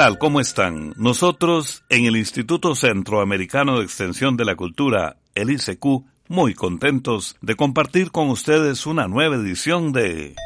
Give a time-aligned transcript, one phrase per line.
[0.00, 0.18] ¿Qué tal?
[0.18, 0.94] ¿Cómo están?
[0.96, 7.54] Nosotros en el Instituto Centroamericano de Extensión de la Cultura, el ICQ, muy contentos de
[7.54, 10.36] compartir con ustedes una nueva edición de...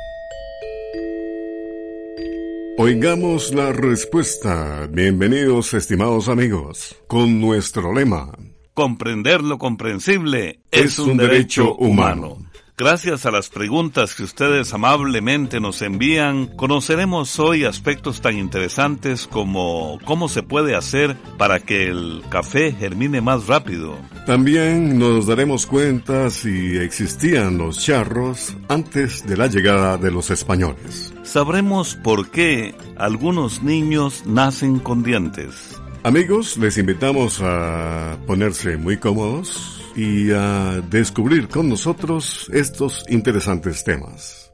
[2.78, 4.88] Oigamos la respuesta.
[4.90, 8.32] Bienvenidos, estimados amigos, con nuestro lema.
[8.74, 12.38] Comprender lo comprensible es, un, derecho, humano.
[12.76, 20.00] Gracias a las preguntas que ustedes amablemente nos envían, conoceremos hoy aspectos tan interesantes como
[20.04, 23.96] cómo se puede hacer para que el café germine más rápido.
[24.26, 31.14] También nos daremos cuenta si existían los charros antes de la llegada de los españoles.
[31.22, 35.80] Sabremos por qué algunos niños nacen con dientes.
[36.02, 44.44] Amigos, les invitamos a ponerse muy cómodos y a descubrir con nosotros estos interesantes temas.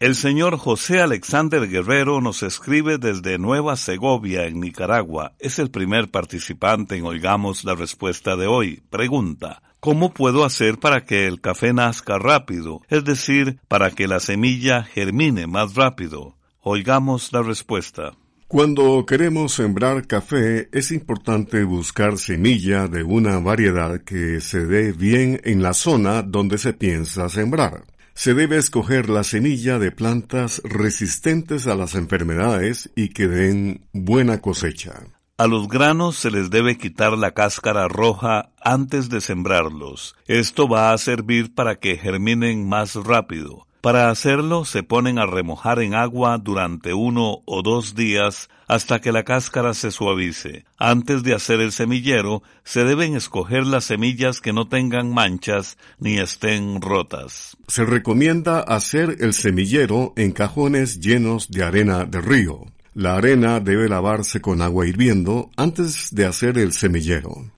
[0.00, 5.34] El señor José Alexander Guerrero nos escribe desde Nueva Segovia, en Nicaragua.
[5.38, 8.82] Es el primer participante en Oigamos la Respuesta de hoy.
[8.88, 12.80] Pregunta, ¿cómo puedo hacer para que el café nazca rápido?
[12.88, 16.38] Es decir, para que la semilla germine más rápido.
[16.62, 18.12] Oigamos la respuesta.
[18.50, 25.40] Cuando queremos sembrar café es importante buscar semilla de una variedad que se dé bien
[25.44, 27.84] en la zona donde se piensa sembrar.
[28.12, 34.40] Se debe escoger la semilla de plantas resistentes a las enfermedades y que den buena
[34.40, 34.94] cosecha.
[35.38, 40.16] A los granos se les debe quitar la cáscara roja antes de sembrarlos.
[40.26, 43.68] Esto va a servir para que germinen más rápido.
[43.80, 49.10] Para hacerlo se ponen a remojar en agua durante uno o dos días hasta que
[49.10, 50.66] la cáscara se suavice.
[50.78, 56.18] Antes de hacer el semillero, se deben escoger las semillas que no tengan manchas ni
[56.18, 57.56] estén rotas.
[57.68, 62.66] Se recomienda hacer el semillero en cajones llenos de arena de río.
[62.94, 67.50] La arena debe lavarse con agua hirviendo antes de hacer el semillero.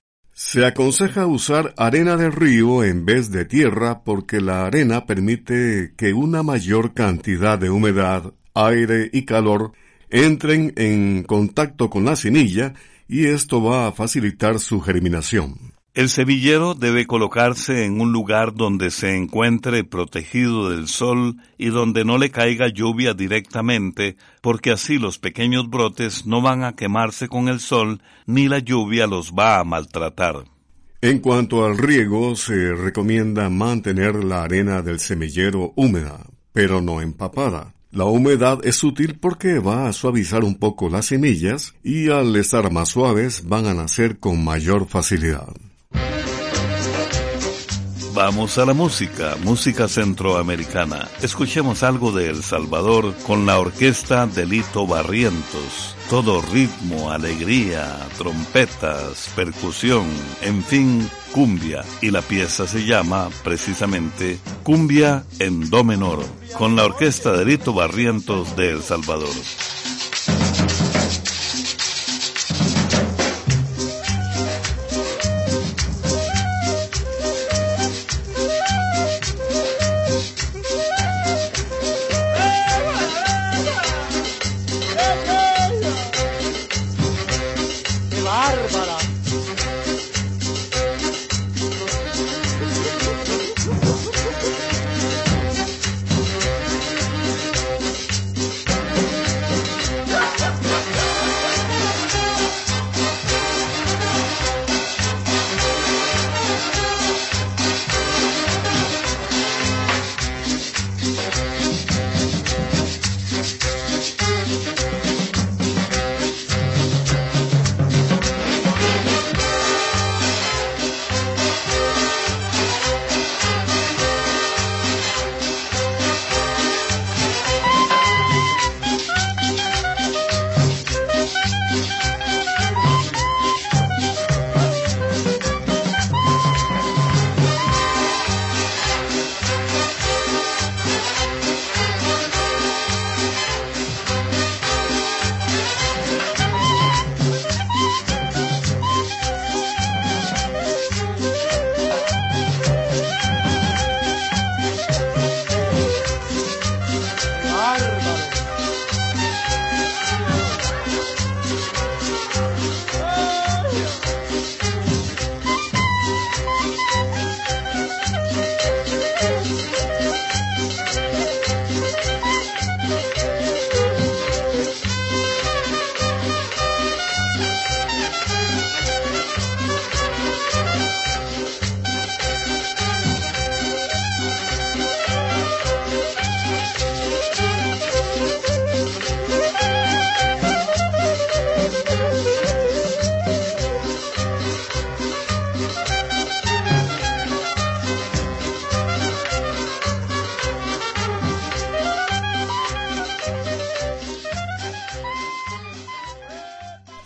[0.53, 6.13] Se aconseja usar arena de río en vez de tierra porque la arena permite que
[6.13, 9.71] una mayor cantidad de humedad, aire y calor
[10.11, 12.75] entren en contacto con la semilla
[13.07, 15.73] y esto va a facilitar su germinación.
[15.95, 22.03] El semillero debe colocarse en un lugar donde se encuentre protegido del sol y donde
[22.03, 27.47] no le caiga lluvia directamente, porque así los pequeños brotes no van a quemarse con
[27.47, 30.45] el sol ni la lluvia los va a maltratar.
[30.99, 37.75] En cuanto al riego, se recomienda mantener la arena del semillero húmeda, pero no empapada.
[37.91, 42.71] La humedad es útil porque va a suavizar un poco las semillas y al estar
[42.71, 45.53] más suaves van a nacer con mayor facilidad.
[48.13, 51.09] Vamos a la música, música centroamericana.
[51.23, 55.95] Escuchemos algo de El Salvador con la orquesta Delito Barrientos.
[56.11, 60.05] Todo ritmo, alegría, trompetas, percusión,
[60.43, 61.83] en fin, cumbia.
[62.01, 66.23] Y la pieza se llama, precisamente, Cumbia en Do menor,
[66.55, 69.33] con la orquesta Delito Barrientos de El Salvador.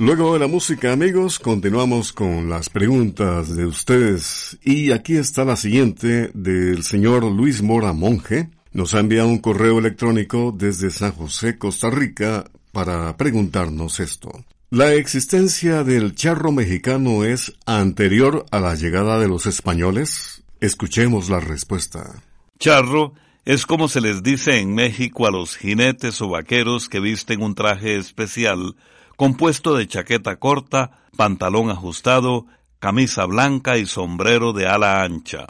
[0.08, 4.58] Luego de la música, amigos, continuamos con las preguntas de ustedes.
[4.64, 8.50] Y aquí está la siguiente del señor Luis Mora Monje.
[8.72, 14.32] Nos ha enviado un correo electrónico desde San José, Costa Rica, para preguntarnos esto.
[14.70, 20.42] ¿La existencia del charro mexicano es anterior a la llegada de los españoles?
[20.62, 22.24] Escuchemos la respuesta.
[22.60, 23.12] Charro
[23.44, 27.56] es como se les dice en México a los jinetes o vaqueros que visten un
[27.56, 28.78] traje especial
[29.18, 32.46] compuesto de chaqueta corta, pantalón ajustado,
[32.80, 35.48] camisa blanca y sombrero de ala ancha.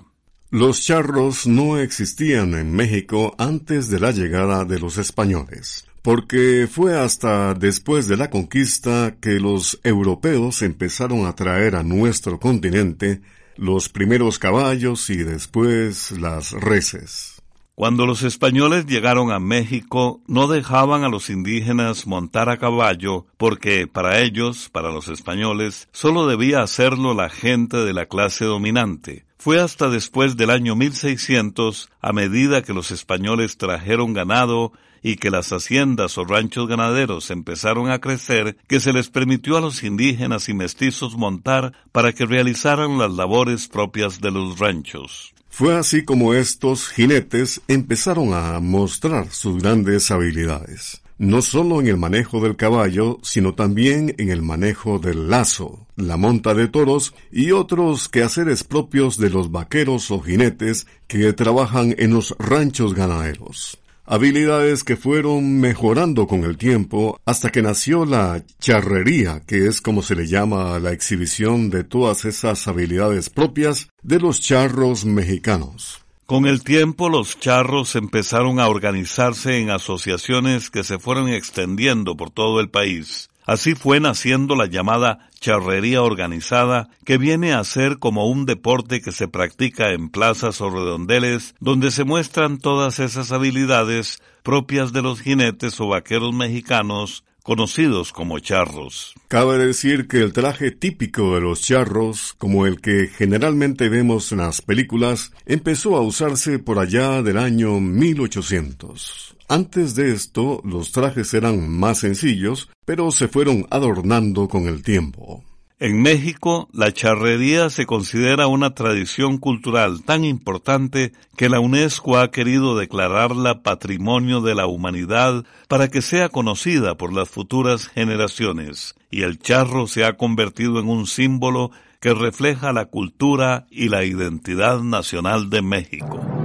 [0.49, 6.97] Los charros no existían en México antes de la llegada de los españoles, porque fue
[6.97, 13.21] hasta después de la conquista que los europeos empezaron a traer a nuestro continente
[13.57, 17.36] los primeros caballos y después las reses.
[17.79, 23.85] Cuando los españoles llegaron a México, no dejaban a los indígenas montar a caballo porque
[23.85, 29.25] para ellos, para los españoles, solo debía hacerlo la gente de la clase dominante.
[29.37, 34.71] Fue hasta después del año 1600, a medida que los españoles trajeron ganado
[35.03, 39.61] y que las haciendas o ranchos ganaderos empezaron a crecer, que se les permitió a
[39.61, 45.35] los indígenas y mestizos montar para que realizaran las labores propias de los ranchos.
[45.57, 51.97] Fue así como estos jinetes empezaron a mostrar sus grandes habilidades, no solo en el
[51.97, 57.53] manejo del caballo, sino también en el manejo del lazo, la monta de toros y
[57.53, 64.85] otros quehaceres propios de los vaqueros o jinetes que trabajan en los ranchos ganaderos habilidades
[64.85, 70.15] que fueron mejorando con el tiempo hasta que nació la charrería, que es como se
[70.15, 75.99] le llama a la exhibición de todas esas habilidades propias de los charros mexicanos.
[76.25, 82.31] Con el tiempo los charros empezaron a organizarse en asociaciones que se fueron extendiendo por
[82.31, 83.29] todo el país.
[83.45, 89.11] Así fue naciendo la llamada charrería organizada, que viene a ser como un deporte que
[89.11, 95.21] se practica en plazas o redondeles, donde se muestran todas esas habilidades propias de los
[95.21, 99.13] jinetes o vaqueros mexicanos, conocidos como charros.
[99.29, 104.39] Cabe decir que el traje típico de los charros, como el que generalmente vemos en
[104.39, 109.36] las películas, empezó a usarse por allá del año 1800.
[109.49, 115.41] Antes de esto, los trajes eran más sencillos, pero se fueron adornando con el tiempo.
[115.79, 122.29] En México, la charrería se considera una tradición cultural tan importante que la UNESCO ha
[122.29, 129.21] querido declararla Patrimonio de la Humanidad para que sea conocida por las futuras generaciones, y
[129.21, 131.71] el charro se ha convertido en un símbolo
[132.01, 136.36] que refleja la cultura y la identidad nacional de México.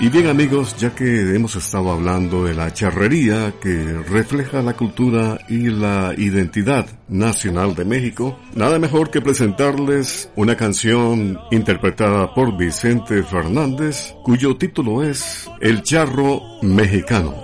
[0.00, 5.40] Y bien amigos, ya que hemos estado hablando de la charrería que refleja la cultura
[5.48, 13.24] y la identidad nacional de México, nada mejor que presentarles una canción interpretada por Vicente
[13.24, 17.34] Fernández, cuyo título es El charro mexicano.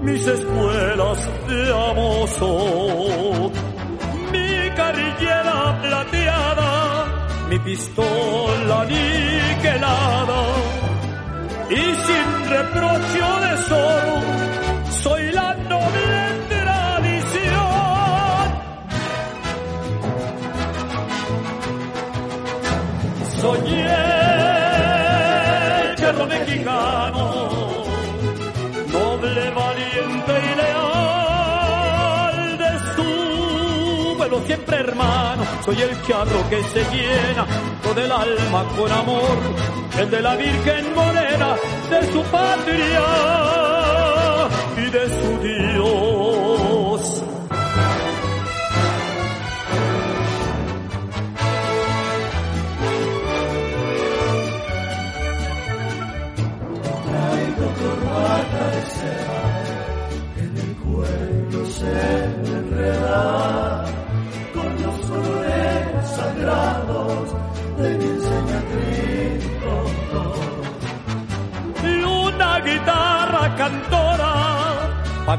[0.00, 3.52] Mis espuelas de amoso,
[4.32, 10.85] mi carrillera plateada, mi pistola niquelada
[11.76, 14.15] y sin reproche o deshonro
[34.46, 35.44] siempre hermano.
[35.64, 37.46] Soy el charro que se llena
[37.82, 39.38] todo el alma con amor,
[39.98, 41.56] el de la Virgen Morena
[41.90, 43.06] de su patria
[44.76, 46.05] y de su Dios.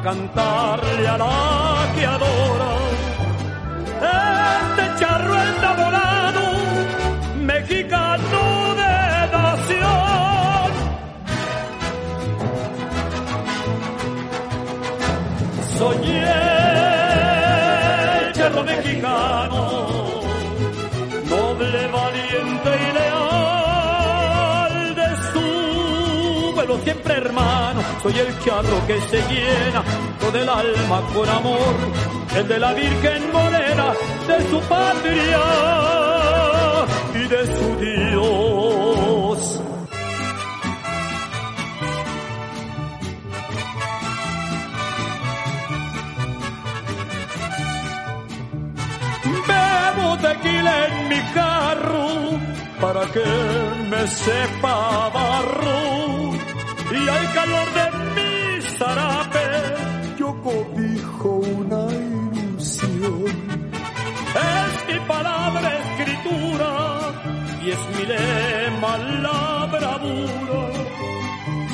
[0.08, 2.72] Cantarle a la que adora.
[4.16, 6.46] Este charro enamorado,
[7.52, 8.44] mexicano
[8.80, 8.94] de
[9.36, 10.70] nación.
[15.78, 16.42] Soñé
[18.38, 19.62] charro mexicano,
[21.34, 23.28] noble, valiente y leal
[26.84, 27.67] siempre hermano,
[28.08, 29.84] soy el charro que se llena
[30.20, 31.76] todo el alma con amor,
[32.38, 33.94] el de la Virgen Morena,
[34.28, 35.44] de su patria
[37.14, 39.62] y de su Dios.
[49.48, 52.08] Bebo tequila en mi carro
[52.80, 53.26] para que
[53.90, 56.18] me sepa barro
[56.92, 57.77] y al calor de
[67.78, 70.62] es mi lema la bravura.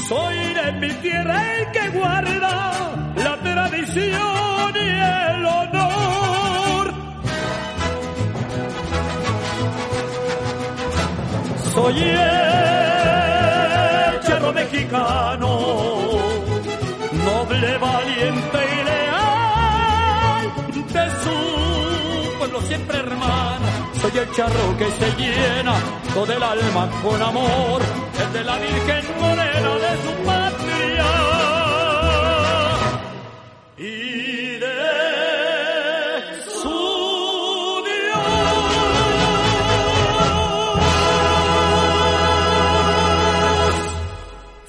[0.08, 2.56] Soy de mi tierra el que guarda
[3.16, 6.86] la tradición y el honor.
[11.74, 12.20] Soy el
[14.26, 15.52] charro mexicano,
[17.26, 20.46] noble, valiente y leal,
[20.94, 21.36] de su
[22.38, 23.83] pueblo siempre hermano.
[24.04, 25.76] Soy el charro que se llena
[26.14, 27.82] todo el alma con amor,
[28.22, 31.06] el de la Virgen Morena de su patria.
[33.78, 34.76] Y de
[36.52, 38.24] su Dios.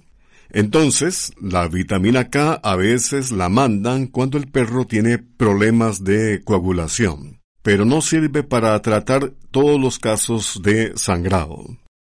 [0.56, 7.42] Entonces, la vitamina K a veces la mandan cuando el perro tiene problemas de coagulación,
[7.60, 11.62] pero no sirve para tratar todos los casos de sangrado.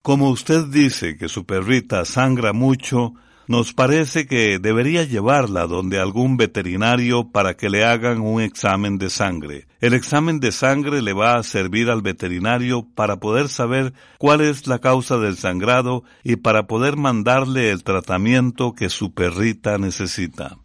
[0.01, 3.13] Como usted dice que su perrita sangra mucho,
[3.47, 9.09] nos parece que debería llevarla donde algún veterinario para que le hagan un examen de
[9.09, 9.67] sangre.
[9.81, 14.67] El examen de sangre le va a servir al veterinario para poder saber cuál es
[14.67, 20.57] la causa del sangrado y para poder mandarle el tratamiento que su perrita necesita.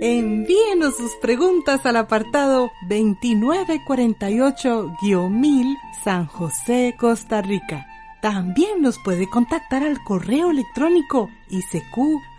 [0.00, 7.91] Envíenos sus preguntas al apartado 2948-1000 San José, Costa Rica.
[8.22, 12.30] También nos puede contactar al correo electrónico isq.isq.org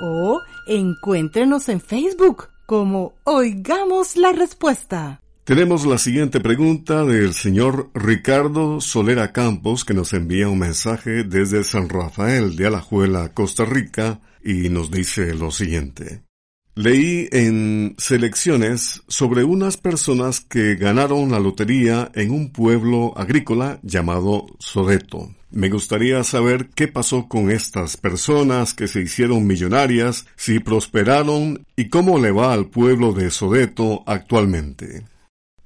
[0.00, 5.20] o encuéntrenos en Facebook como Oigamos la Respuesta.
[5.42, 11.64] Tenemos la siguiente pregunta del señor Ricardo Solera Campos que nos envía un mensaje desde
[11.64, 16.27] San Rafael de Alajuela, Costa Rica, y nos dice lo siguiente.
[16.78, 24.46] Leí en selecciones sobre unas personas que ganaron la lotería en un pueblo agrícola llamado
[24.60, 25.28] Sodeto.
[25.50, 31.88] Me gustaría saber qué pasó con estas personas que se hicieron millonarias, si prosperaron y
[31.88, 35.04] cómo le va al pueblo de Sodeto actualmente.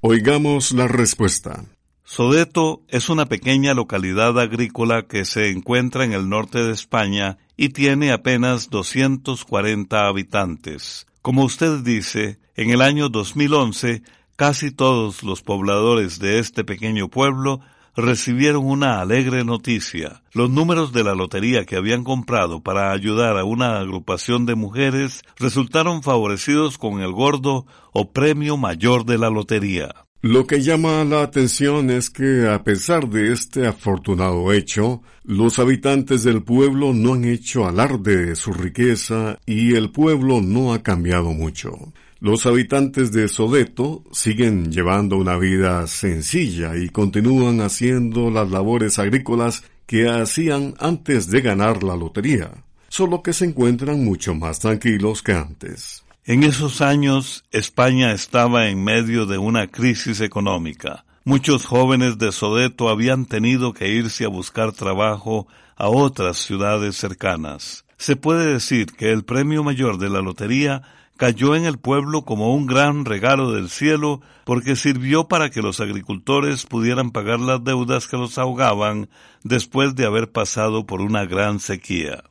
[0.01, 1.63] Oigamos la respuesta.
[2.03, 7.69] Sodeto es una pequeña localidad agrícola que se encuentra en el norte de España y
[7.69, 11.07] tiene apenas 240 habitantes.
[11.21, 14.03] Como usted dice, en el año 2011
[14.35, 17.61] casi todos los pobladores de este pequeño pueblo
[17.95, 20.23] recibieron una alegre noticia.
[20.33, 25.21] Los números de la lotería que habían comprado para ayudar a una agrupación de mujeres
[25.37, 29.93] resultaron favorecidos con el gordo o premio mayor de la lotería.
[30.25, 36.23] Lo que llama la atención es que a pesar de este afortunado hecho, los habitantes
[36.23, 41.33] del pueblo no han hecho alarde de su riqueza y el pueblo no ha cambiado
[41.33, 41.91] mucho.
[42.21, 49.65] Los habitantes de Sodeto siguen llevando una vida sencilla y continúan haciendo las labores agrícolas
[49.85, 55.33] que hacían antes de ganar la lotería, solo que se encuentran mucho más tranquilos que
[55.33, 56.02] antes.
[56.25, 61.03] En esos años España estaba en medio de una crisis económica.
[61.25, 67.83] Muchos jóvenes de Sodeto habían tenido que irse a buscar trabajo a otras ciudades cercanas.
[67.97, 70.83] Se puede decir que el premio mayor de la lotería
[71.17, 75.81] cayó en el pueblo como un gran regalo del cielo porque sirvió para que los
[75.81, 79.09] agricultores pudieran pagar las deudas que los ahogaban
[79.43, 82.23] después de haber pasado por una gran sequía.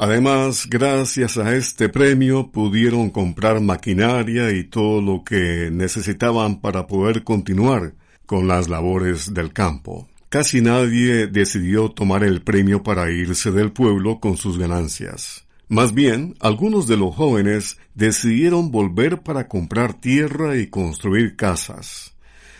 [0.00, 7.24] Además, gracias a este premio pudieron comprar maquinaria y todo lo que necesitaban para poder
[7.24, 10.08] continuar con las labores del campo.
[10.28, 15.48] Casi nadie decidió tomar el premio para irse del pueblo con sus ganancias.
[15.66, 22.14] Más bien, algunos de los jóvenes decidieron volver para comprar tierra y construir casas.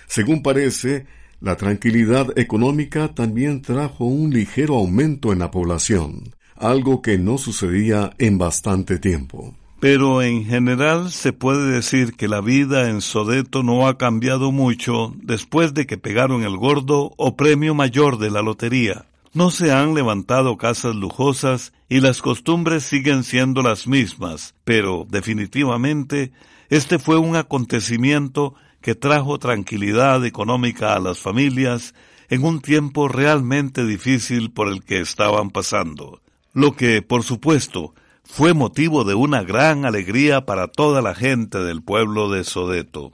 [0.09, 1.07] Según parece,
[1.41, 8.13] la tranquilidad económica también trajo un ligero aumento en la población algo que no sucedía
[8.19, 9.55] en bastante tiempo.
[9.81, 15.15] Pero en general se puede decir que la vida en Sodeto no ha cambiado mucho
[15.23, 19.07] después de que pegaron el gordo o premio mayor de la lotería.
[19.33, 26.33] No se han levantado casas lujosas y las costumbres siguen siendo las mismas, pero definitivamente
[26.71, 31.95] este fue un acontecimiento que trajo tranquilidad económica a las familias
[32.31, 36.21] en un tiempo realmente difícil por el que estaban pasando
[36.53, 41.83] lo que, por supuesto, fue motivo de una gran alegría para toda la gente del
[41.83, 43.11] pueblo de Sodeto.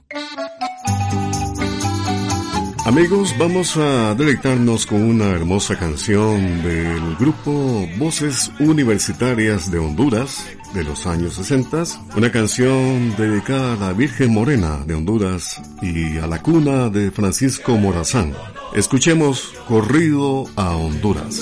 [2.84, 10.44] Amigos, vamos a deleitarnos con una hermosa canción del grupo Voces Universitarias de Honduras
[10.74, 11.84] de los años 60,
[12.16, 17.78] una canción dedicada a la Virgen Morena de Honduras y a la cuna de Francisco
[17.78, 18.34] Morazán.
[18.74, 21.40] Escuchemos Corrido a Honduras.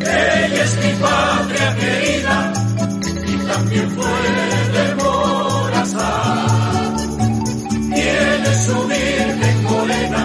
[0.00, 2.36] Ella es mi patria querida
[3.26, 4.16] y también fue
[4.74, 6.44] de Morazán.
[7.94, 10.22] Tiene su virgen morena,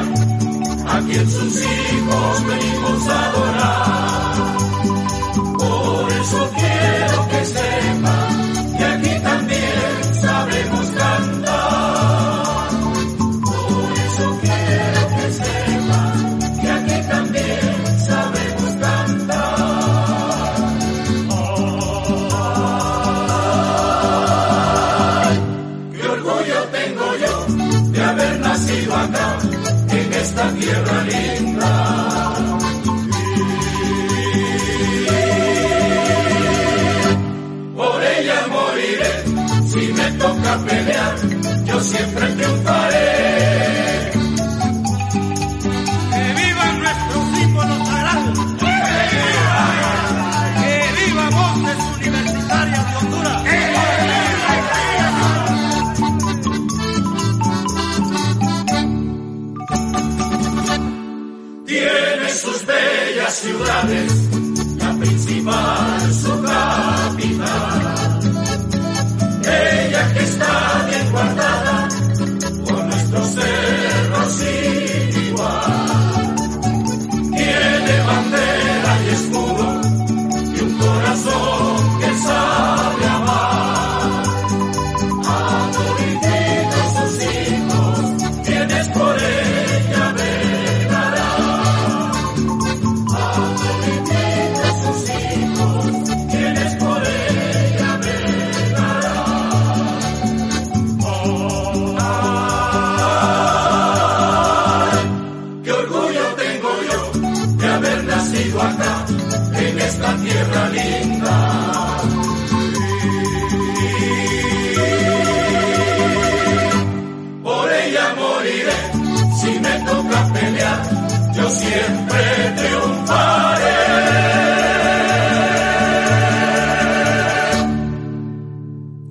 [0.87, 4.33] a quien sus hijos venimos a adorar.
[5.57, 8.08] Por eso quiero que sepa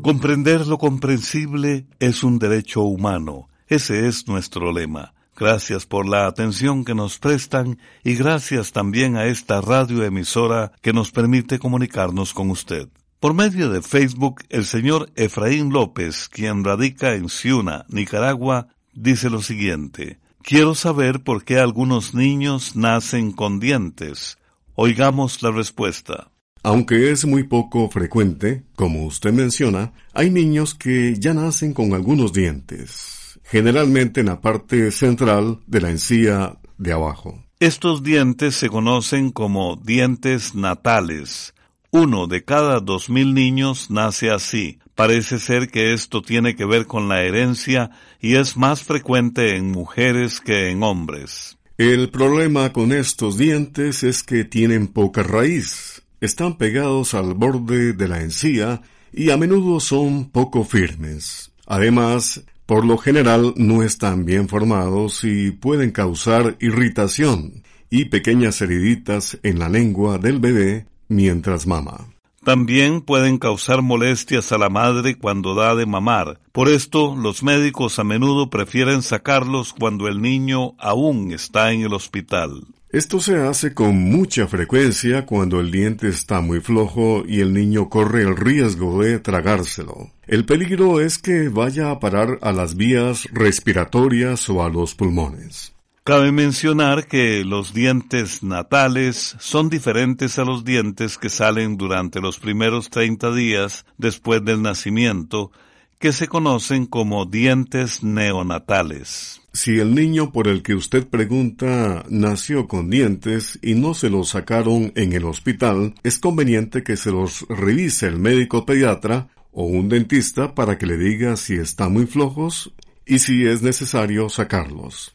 [0.08, 3.50] Comprender lo comprensible es un derecho humano.
[3.66, 5.12] Ese es nuestro lema.
[5.36, 11.10] Gracias por la atención que nos prestan y gracias también a esta radioemisora que nos
[11.10, 12.88] permite comunicarnos con usted.
[13.20, 19.42] Por medio de Facebook, el señor Efraín López, quien radica en Ciuna, Nicaragua, dice lo
[19.42, 20.20] siguiente.
[20.40, 24.38] Quiero saber por qué algunos niños nacen con dientes.
[24.74, 26.30] Oigamos la respuesta.
[26.62, 32.32] Aunque es muy poco frecuente, como usted menciona, hay niños que ya nacen con algunos
[32.32, 33.18] dientes
[33.50, 37.42] generalmente en la parte central de la encía de abajo.
[37.60, 41.54] Estos dientes se conocen como dientes natales.
[41.90, 44.78] Uno de cada dos mil niños nace así.
[44.94, 47.90] Parece ser que esto tiene que ver con la herencia
[48.20, 51.56] y es más frecuente en mujeres que en hombres.
[51.78, 55.97] El problema con estos dientes es que tienen poca raíz.
[56.20, 61.52] Están pegados al borde de la encía y a menudo son poco firmes.
[61.66, 69.38] Además, por lo general no están bien formados y pueden causar irritación y pequeñas heriditas
[69.42, 72.08] en la lengua del bebé mientras mama.
[72.44, 76.40] También pueden causar molestias a la madre cuando da de mamar.
[76.52, 81.92] Por esto, los médicos a menudo prefieren sacarlos cuando el niño aún está en el
[81.92, 82.64] hospital.
[82.90, 87.90] Esto se hace con mucha frecuencia cuando el diente está muy flojo y el niño
[87.90, 90.10] corre el riesgo de tragárselo.
[90.26, 95.74] El peligro es que vaya a parar a las vías respiratorias o a los pulmones.
[96.02, 102.38] Cabe mencionar que los dientes natales son diferentes a los dientes que salen durante los
[102.38, 105.52] primeros 30 días después del nacimiento,
[105.98, 109.42] que se conocen como dientes neonatales.
[109.52, 114.28] Si el niño por el que usted pregunta nació con dientes y no se los
[114.28, 119.88] sacaron en el hospital, es conveniente que se los revise el médico pediatra o un
[119.88, 122.72] dentista para que le diga si están muy flojos
[123.04, 125.14] y si es necesario sacarlos.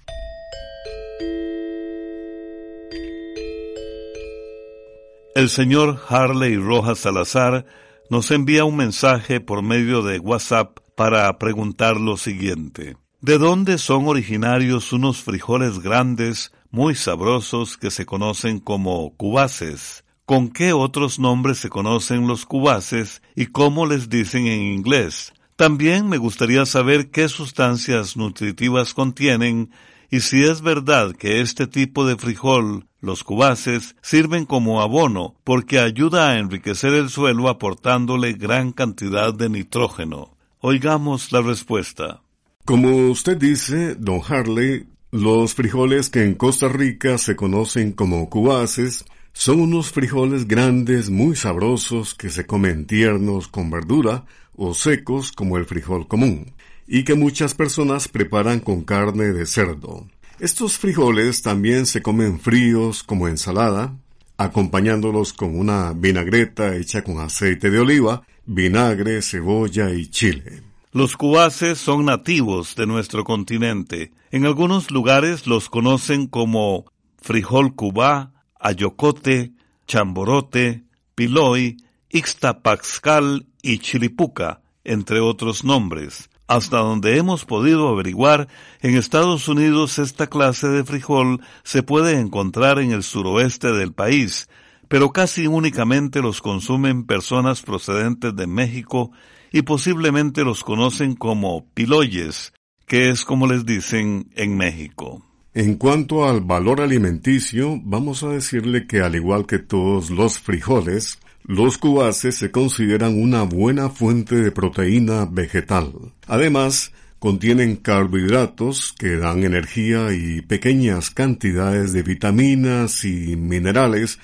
[5.36, 7.66] El señor Harley Rojas Salazar
[8.14, 12.96] nos envía un mensaje por medio de WhatsApp para preguntar lo siguiente.
[13.22, 20.06] ¿De dónde son originarios unos frijoles grandes, muy sabrosos, que se conocen como cubaces?
[20.26, 25.34] ¿Con qué otros nombres se conocen los cubaces y cómo les dicen en inglés?
[25.56, 29.72] También me gustaría saber qué sustancias nutritivas contienen
[30.12, 35.78] y si es verdad que este tipo de frijol, los cubaces, sirven como abono porque
[35.80, 40.38] ayuda a enriquecer el suelo aportándole gran cantidad de nitrógeno.
[40.60, 42.22] Oigamos la respuesta.
[42.64, 49.04] Como usted dice, don Harley, los frijoles que en Costa Rica se conocen como cubaces
[49.34, 54.24] son unos frijoles grandes muy sabrosos que se comen tiernos con verdura
[54.56, 56.54] o secos como el frijol común
[56.88, 60.08] y que muchas personas preparan con carne de cerdo.
[60.40, 63.96] Estos frijoles también se comen fríos como ensalada,
[64.38, 70.64] acompañándolos con una vinagreta hecha con aceite de oliva, vinagre, cebolla y chile.
[70.92, 74.12] Los cubaces son nativos de nuestro continente.
[74.32, 76.86] En algunos lugares los conocen como
[77.22, 79.54] frijol cubá, ayocote,
[79.88, 80.84] chamborote,
[81.16, 81.78] piloy,
[82.10, 86.30] ixtapaxcal y chilipuca, entre otros nombres.
[86.54, 88.48] Hasta donde hemos podido averiguar,
[88.84, 94.48] en Estados Unidos esta clase de frijol se puede encontrar en el suroeste del país,
[94.88, 99.12] pero casi únicamente los consumen personas procedentes de México
[99.52, 102.54] y posiblemente los conocen como piloyes,
[102.86, 105.26] que es como les dicen en México.
[105.56, 111.18] En cuanto al valor alimenticio, vamos a decirle que al igual que todos los frijoles,
[111.46, 115.92] los cubaces se consideran una buena fuente de proteína vegetal.
[116.28, 124.20] Además, contienen carbohidratos que dan energía y pequeñas cantidades de vitaminas y minerales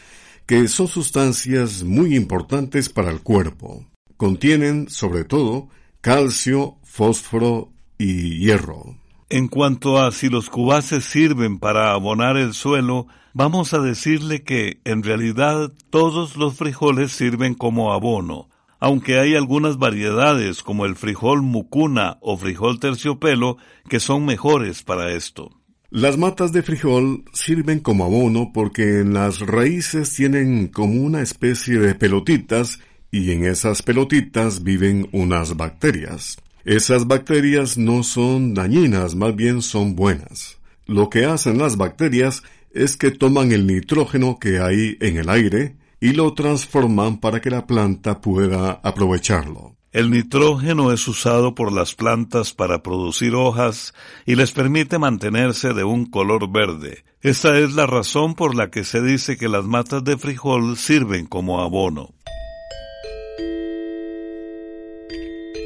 [0.45, 3.85] que son sustancias muy importantes para el cuerpo.
[4.17, 5.69] Contienen, sobre todo,
[6.01, 8.98] calcio, fósforo y hierro.
[9.31, 14.81] En cuanto a si los cubaces sirven para abonar el suelo, vamos a decirle que,
[14.85, 21.43] en realidad, todos los frijoles sirven como abono, aunque hay algunas variedades como el frijol
[21.43, 25.51] mucuna o frijol terciopelo que son mejores para esto.
[25.91, 31.77] Las matas de frijol sirven como abono porque en las raíces tienen como una especie
[31.77, 32.79] de pelotitas
[33.11, 36.37] y en esas pelotitas viven unas bacterias.
[36.69, 40.59] Esas bacterias no son dañinas, más bien son buenas.
[40.85, 45.77] Lo que hacen las bacterias es que toman el nitrógeno que hay en el aire
[45.99, 49.77] y lo transforman para que la planta pueda aprovecharlo.
[49.91, 53.95] El nitrógeno es usado por las plantas para producir hojas
[54.27, 57.03] y les permite mantenerse de un color verde.
[57.21, 61.25] Esta es la razón por la que se dice que las matas de frijol sirven
[61.25, 62.13] como abono.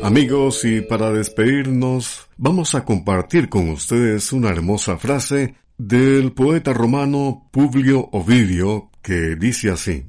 [0.03, 7.47] Amigos, y para despedirnos, vamos a compartir con ustedes una hermosa frase del poeta romano
[7.53, 10.05] Publio Ovidio que dice así.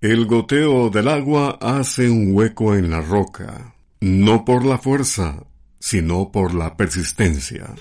[0.00, 5.44] El goteo del agua hace un hueco en la roca, no por la fuerza,
[5.78, 7.76] sino por la persistencia.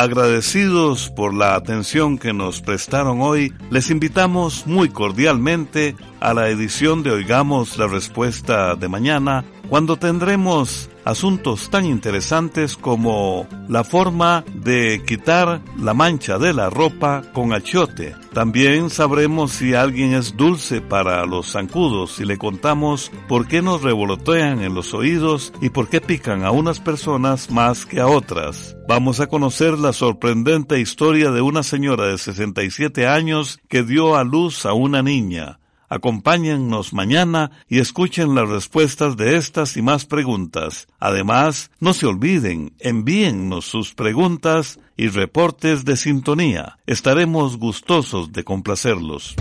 [0.00, 7.02] Agradecidos por la atención que nos prestaron hoy, les invitamos muy cordialmente a la edición
[7.02, 15.02] de Oigamos la Respuesta de mañana, cuando tendremos asuntos tan interesantes como la forma de
[15.06, 18.14] quitar la mancha de la ropa con achiote.
[18.32, 23.82] También sabremos si alguien es dulce para los zancudos y le contamos por qué nos
[23.82, 28.76] revolotean en los oídos y por qué pican a unas personas más que a otras.
[28.88, 34.24] Vamos a conocer la sorprendente historia de una señora de 67 años que dio a
[34.24, 35.59] luz a una niña.
[35.92, 40.86] Acompáñennos mañana y escuchen las respuestas de estas y más preguntas.
[41.00, 46.78] Además, no se olviden, envíennos sus preguntas y reportes de sintonía.
[46.86, 49.34] Estaremos gustosos de complacerlos.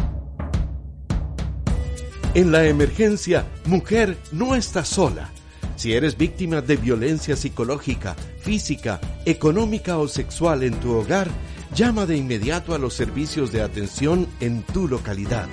[2.33, 5.29] En la emergencia, mujer no está sola.
[5.75, 11.29] Si eres víctima de violencia psicológica, física, económica o sexual en tu hogar,
[11.75, 15.47] llama de inmediato a los servicios de atención en tu localidad.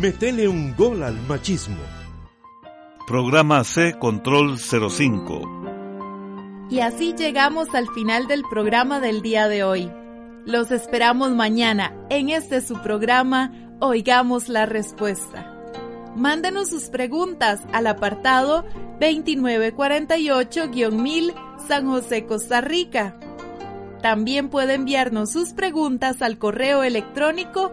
[0.00, 1.82] Metele un gol al machismo.
[3.04, 6.68] Programa C Control 05.
[6.70, 9.90] Y así llegamos al final del programa del día de hoy.
[10.46, 15.52] Los esperamos mañana en este su programa Oigamos la Respuesta.
[16.14, 18.64] Mándenos sus preguntas al apartado
[19.00, 21.34] 2948-1000
[21.66, 23.18] San José, Costa Rica.
[24.00, 27.72] También puede enviarnos sus preguntas al correo electrónico